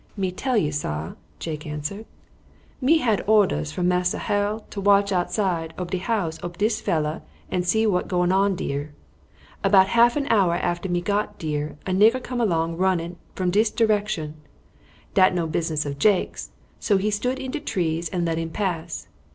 [0.17, 2.07] "Me tell you, sar," Jake answered.
[2.81, 7.21] "Me had orders from Massa Harold to watch outside ob de house ob dis feller
[7.51, 8.95] and see what going on dere.
[9.63, 13.69] About half an hour after me got dere a nigger come along running from dis
[13.69, 14.33] direction.
[15.13, 16.49] Dat no business of Jake's,
[16.79, 19.07] so he stood in de trees and let him pass.